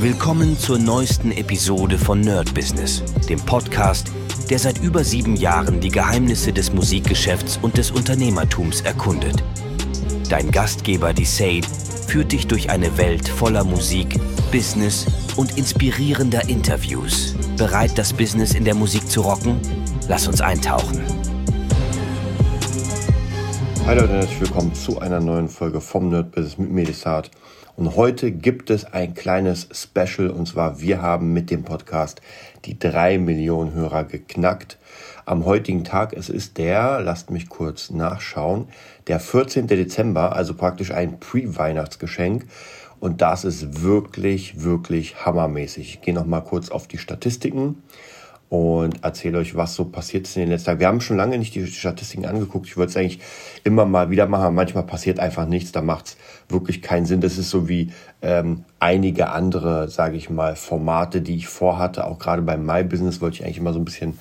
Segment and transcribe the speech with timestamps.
[0.00, 4.10] Willkommen zur neuesten Episode von Nerd Business, dem Podcast,
[4.50, 9.42] der seit über sieben Jahren die Geheimnisse des Musikgeschäfts und des Unternehmertums erkundet.
[10.28, 11.66] Dein Gastgeber, die Sade,
[12.08, 14.18] führt dich durch eine Welt voller Musik,
[14.50, 17.34] Business und inspirierender Interviews.
[17.56, 19.58] Bereit, das Business in der Musik zu rocken?
[20.08, 21.00] Lass uns eintauchen.
[23.86, 27.30] Hi Leute, herzlich willkommen zu einer neuen Folge vom Nerd Business mit Medisat.
[27.76, 32.20] Und heute gibt es ein kleines Special und zwar wir haben mit dem Podcast
[32.66, 34.78] die drei Millionen Hörer geknackt.
[35.26, 38.68] Am heutigen Tag, es ist der, lasst mich kurz nachschauen,
[39.08, 39.66] der 14.
[39.66, 42.46] Dezember, also praktisch ein Pre-Weihnachtsgeschenk.
[43.00, 45.94] Und das ist wirklich, wirklich hammermäßig.
[45.94, 47.82] Ich gehe noch mal kurz auf die Statistiken
[48.54, 50.78] und erzähle euch, was so passiert ist in den letzten Tagen.
[50.78, 52.66] Wir haben schon lange nicht die Statistiken angeguckt.
[52.66, 53.18] Ich würde es eigentlich
[53.64, 54.54] immer mal wieder machen.
[54.54, 55.72] Manchmal passiert einfach nichts.
[55.72, 56.16] Da macht es
[56.48, 57.20] wirklich keinen Sinn.
[57.20, 57.90] Das ist so wie
[58.22, 62.06] ähm, einige andere, sage ich mal, Formate, die ich vorhatte.
[62.06, 64.20] Auch gerade beim My Business wollte ich eigentlich immer so ein bisschen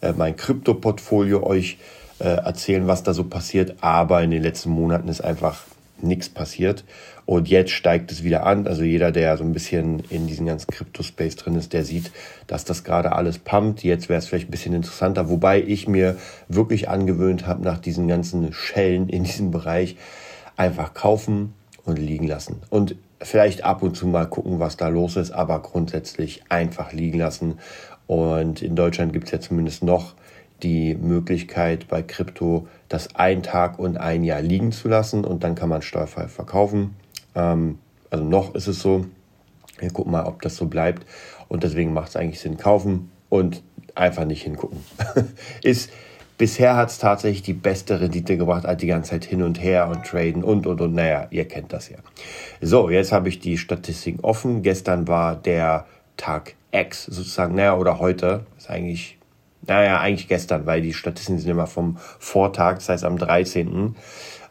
[0.00, 1.78] äh, mein Krypto-Portfolio euch
[2.20, 3.74] äh, erzählen, was da so passiert.
[3.80, 5.58] Aber in den letzten Monaten ist einfach
[6.02, 6.84] nichts passiert.
[7.24, 8.66] Und jetzt steigt es wieder an.
[8.66, 12.10] Also jeder, der so ein bisschen in diesem ganzen Crypto-Space drin ist, der sieht,
[12.46, 13.84] dass das gerade alles pumpt.
[13.84, 15.28] Jetzt wäre es vielleicht ein bisschen interessanter.
[15.28, 16.16] Wobei ich mir
[16.48, 19.96] wirklich angewöhnt habe, nach diesen ganzen Schellen in diesem Bereich
[20.56, 22.62] einfach kaufen und liegen lassen.
[22.70, 27.18] Und vielleicht ab und zu mal gucken, was da los ist, aber grundsätzlich einfach liegen
[27.18, 27.58] lassen.
[28.06, 30.14] Und in Deutschland gibt es ja zumindest noch
[30.62, 35.54] die Möglichkeit bei Krypto, das ein Tag und ein Jahr liegen zu lassen und dann
[35.54, 36.94] kann man steuerfrei verkaufen.
[37.34, 37.78] Ähm,
[38.10, 39.06] also noch ist es so.
[39.78, 41.06] Wir gucken mal, ob das so bleibt.
[41.48, 43.62] Und deswegen macht es eigentlich Sinn, kaufen und
[43.94, 44.78] einfach nicht hingucken.
[45.62, 45.90] ist,
[46.36, 49.88] bisher hat es tatsächlich die beste Rendite gebracht, als die ganze Zeit hin und her
[49.88, 50.94] und traden und und und.
[50.94, 51.98] Naja, ihr kennt das ja.
[52.60, 54.62] So, jetzt habe ich die Statistiken offen.
[54.62, 55.86] Gestern war der
[56.18, 58.44] Tag X sozusagen, naja, oder heute.
[58.58, 59.18] Ist eigentlich
[59.66, 63.96] naja, eigentlich gestern, weil die Statistiken sind immer vom Vortag, das heißt am 13.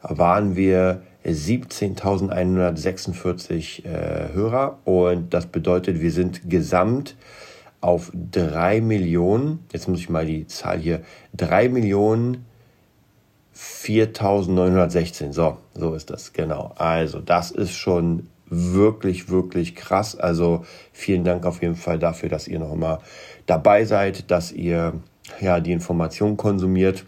[0.01, 7.15] waren wir 17.146 äh, Hörer und das bedeutet, wir sind gesamt
[7.81, 11.01] auf 3 Millionen, jetzt muss ich mal die Zahl hier,
[11.35, 12.47] 3 Millionen
[13.55, 16.73] 4.916, so, so ist das, genau.
[16.77, 20.15] Also das ist schon wirklich, wirklich krass.
[20.15, 22.99] Also vielen Dank auf jeden Fall dafür, dass ihr noch immer
[23.47, 24.93] dabei seid, dass ihr
[25.39, 27.05] ja die Information konsumiert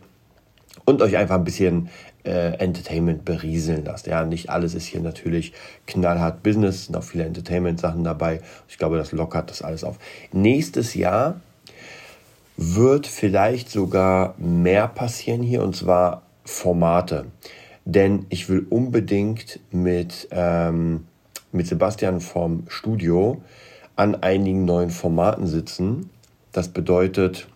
[0.85, 1.89] und euch einfach ein bisschen
[2.23, 4.07] äh, Entertainment berieseln lasst.
[4.07, 5.53] Ja, nicht alles ist hier natürlich
[5.85, 8.41] knallhart Business, sind auch viele Entertainment-Sachen dabei.
[8.69, 9.99] Ich glaube, das lockert das alles auf.
[10.31, 11.41] Nächstes Jahr
[12.55, 17.25] wird vielleicht sogar mehr passieren hier und zwar Formate.
[17.83, 21.05] Denn ich will unbedingt mit ähm,
[21.53, 23.41] mit Sebastian vom Studio
[23.95, 26.09] an einigen neuen Formaten sitzen.
[26.51, 27.47] Das bedeutet,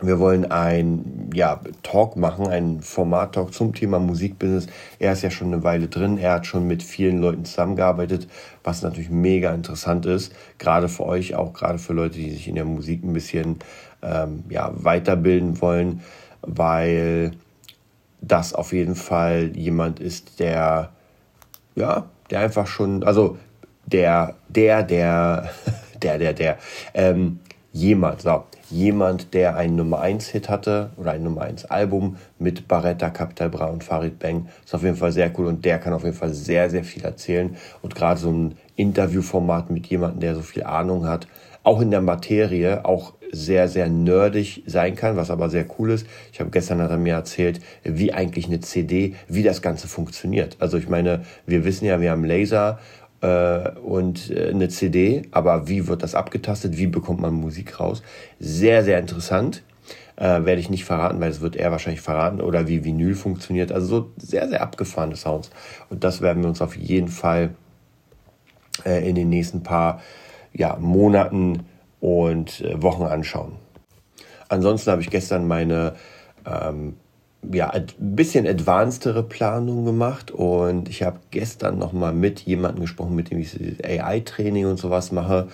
[0.00, 4.66] wir wollen ein ja, Talk machen, ein Format-Talk zum Thema Musikbusiness.
[4.98, 8.28] Er ist ja schon eine Weile drin, er hat schon mit vielen Leuten zusammengearbeitet,
[8.64, 12.54] was natürlich mega interessant ist, gerade für euch, auch gerade für Leute, die sich in
[12.54, 13.58] der Musik ein bisschen
[14.02, 16.00] ähm, ja, weiterbilden wollen,
[16.40, 17.32] weil
[18.20, 20.90] das auf jeden Fall jemand ist, der
[21.74, 23.36] ja, der einfach schon, also
[23.86, 25.50] der, der, der,
[26.02, 26.58] der, der, der,
[26.94, 27.38] ähm,
[27.72, 32.66] jemand, so, jemand, der einen Nummer 1 Hit hatte oder ein Nummer 1 Album mit
[32.68, 35.92] Barretta, Capital Bra und Farid Bang, ist auf jeden Fall sehr cool und der kann
[35.92, 37.56] auf jeden Fall sehr, sehr viel erzählen.
[37.82, 41.26] Und gerade so ein Interviewformat mit jemandem, der so viel Ahnung hat,
[41.62, 46.06] auch in der Materie, auch sehr, sehr nerdig sein kann, was aber sehr cool ist.
[46.32, 50.56] Ich habe gestern hat er mir erzählt, wie eigentlich eine CD, wie das Ganze funktioniert.
[50.60, 52.78] Also ich meine, wir wissen ja, wir haben Laser
[53.22, 58.02] äh, und äh, eine CD, aber wie wird das abgetastet, wie bekommt man Musik raus?
[58.38, 59.62] Sehr, sehr interessant.
[60.16, 63.72] Äh, werde ich nicht verraten, weil es wird er wahrscheinlich verraten oder wie Vinyl funktioniert.
[63.72, 65.50] Also so sehr, sehr abgefahrene Sounds.
[65.88, 67.54] Und das werden wir uns auf jeden Fall
[68.84, 70.02] äh, in den nächsten paar
[70.52, 71.64] ja, Monaten
[72.02, 73.52] und äh, Wochen anschauen.
[74.48, 75.94] Ansonsten habe ich gestern meine
[76.44, 76.96] ähm,
[77.50, 83.30] ja, ein bisschen advancedere Planung gemacht und ich habe gestern nochmal mit jemandem gesprochen, mit
[83.30, 85.48] dem ich AI-Training und sowas mache.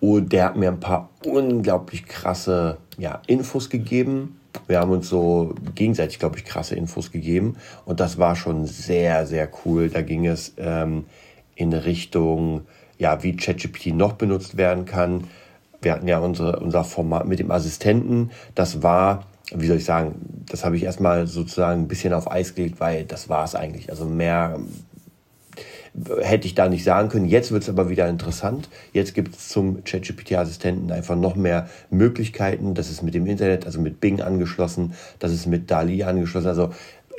[0.00, 4.40] Und der hat mir ein paar unglaublich krasse ja, Infos gegeben.
[4.68, 7.56] Wir haben uns so gegenseitig, glaube ich, krasse Infos gegeben.
[7.84, 9.88] Und das war schon sehr, sehr cool.
[9.88, 11.06] Da ging es ähm,
[11.56, 12.62] in Richtung
[12.98, 15.24] ja, wie ChatGPT noch benutzt werden kann.
[15.82, 18.30] Wir hatten ja unsere, unser Format mit dem Assistenten.
[18.54, 20.14] Das war, wie soll ich sagen,
[20.48, 23.90] das habe ich erstmal sozusagen ein bisschen auf Eis gelegt, weil das war es eigentlich.
[23.90, 24.58] Also mehr,
[26.20, 27.26] hätte ich da nicht sagen können.
[27.26, 28.68] Jetzt wird es aber wieder interessant.
[28.92, 32.74] Jetzt gibt es zum ChatGPT-Assistenten einfach noch mehr Möglichkeiten.
[32.74, 36.48] Das ist mit dem Internet, also mit Bing angeschlossen, das ist mit DALI angeschlossen.
[36.48, 36.70] Also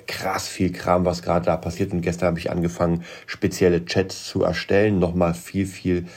[0.08, 1.92] krass viel Kram, was gerade da passiert.
[1.94, 5.00] Und gestern habe ich angefangen, spezielle Chats zu erstellen.
[5.00, 6.08] Nochmal viel, viel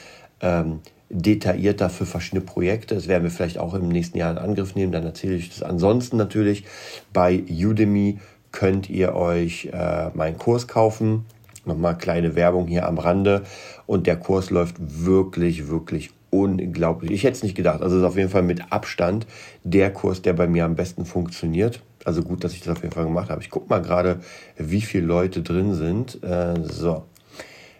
[0.41, 0.79] ähm,
[1.09, 2.95] detaillierter für verschiedene Projekte.
[2.95, 4.91] Das werden wir vielleicht auch im nächsten Jahr in Angriff nehmen.
[4.91, 5.61] Dann erzähle ich das.
[5.61, 6.65] Ansonsten natürlich
[7.13, 8.19] bei Udemy
[8.51, 11.25] könnt ihr euch äh, meinen Kurs kaufen.
[11.65, 13.43] Nochmal kleine Werbung hier am Rande.
[13.85, 17.11] Und der Kurs läuft wirklich, wirklich unglaublich.
[17.11, 17.81] Ich hätte es nicht gedacht.
[17.81, 19.27] Also es ist auf jeden Fall mit Abstand
[19.63, 21.81] der Kurs, der bei mir am besten funktioniert.
[22.05, 23.41] Also gut, dass ich das auf jeden Fall gemacht habe.
[23.41, 24.19] Ich gucke mal gerade,
[24.57, 26.23] wie viele Leute drin sind.
[26.23, 27.05] Äh, so.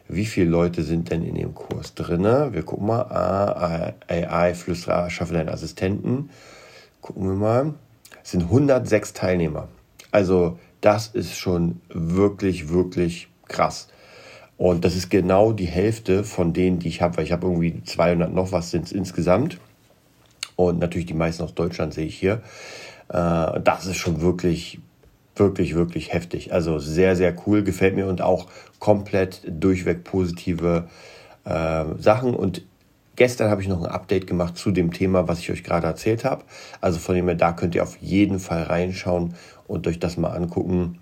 [0.07, 2.23] Wie viele Leute sind denn in dem Kurs drin?
[2.23, 3.95] Wir gucken mal.
[4.07, 6.29] AI, Flüsterer, schaffe deinen Assistenten.
[6.99, 7.73] Gucken wir mal.
[8.23, 9.69] Es sind 106 Teilnehmer.
[10.11, 13.87] Also das ist schon wirklich, wirklich krass.
[14.57, 17.81] Und das ist genau die Hälfte von denen, die ich habe, weil ich habe irgendwie
[17.83, 19.59] 200 noch was sind es insgesamt.
[20.55, 22.41] Und natürlich die meisten aus Deutschland sehe ich hier.
[23.11, 24.79] Äh, das ist schon wirklich,
[25.35, 26.53] wirklich, wirklich heftig.
[26.53, 28.47] Also sehr, sehr cool, gefällt mir und auch
[28.79, 30.87] komplett durchweg positive
[31.45, 32.33] äh, Sachen.
[32.33, 32.63] Und
[33.15, 36.23] gestern habe ich noch ein Update gemacht zu dem Thema, was ich euch gerade erzählt
[36.23, 36.43] habe.
[36.79, 39.35] Also von dem her, da könnt ihr auf jeden Fall reinschauen
[39.67, 40.99] und euch das mal angucken.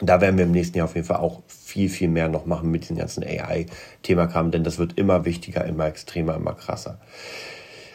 [0.00, 2.70] Da werden wir im nächsten Jahr auf jeden Fall auch viel, viel mehr noch machen
[2.70, 6.98] mit diesem ganzen AI-Thema denn das wird immer wichtiger, immer extremer, immer krasser.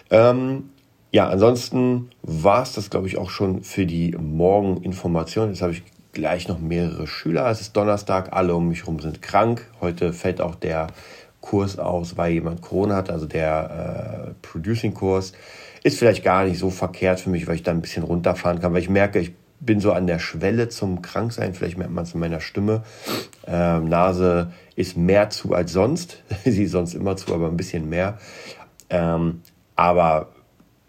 [0.10, 0.70] Ähm,
[1.12, 5.50] ja, ansonsten war es das, glaube ich, auch schon für die Morgeninformation.
[5.50, 7.50] Jetzt habe ich gleich noch mehrere Schüler.
[7.50, 9.70] Es ist Donnerstag, alle um mich herum sind krank.
[9.80, 10.88] Heute fällt auch der
[11.42, 15.34] Kurs aus, weil jemand Corona hat, also der äh, Producing-Kurs.
[15.84, 18.74] Ist vielleicht gar nicht so verkehrt für mich, weil ich da ein bisschen runterfahren kann,
[18.74, 21.54] weil ich merke, ich bin so an der Schwelle zum Kranksein.
[21.54, 22.84] Vielleicht merkt man es in meiner Stimme.
[23.46, 26.24] Ähm, Nase ist mehr zu als sonst.
[26.44, 28.18] Sie ist sonst immer zu, aber ein bisschen mehr.
[28.90, 29.42] Ähm,
[29.76, 30.30] aber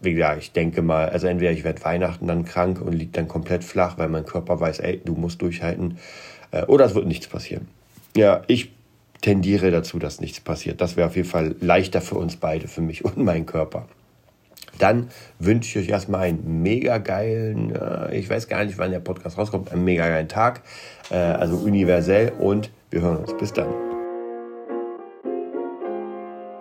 [0.01, 3.27] wie gesagt, ich denke mal, also entweder ich werde Weihnachten dann krank und liege dann
[3.27, 5.97] komplett flach, weil mein Körper weiß, ey, du musst durchhalten,
[6.51, 7.67] äh, oder es wird nichts passieren.
[8.15, 8.71] Ja, ich
[9.21, 10.81] tendiere dazu, dass nichts passiert.
[10.81, 13.87] Das wäre auf jeden Fall leichter für uns beide, für mich und meinen Körper.
[14.77, 15.09] Dann
[15.39, 19.37] wünsche ich euch erstmal einen mega geilen, äh, ich weiß gar nicht, wann der Podcast
[19.37, 20.61] rauskommt, einen mega geilen Tag,
[21.11, 23.35] äh, also universell und wir hören uns.
[23.37, 23.88] Bis dann.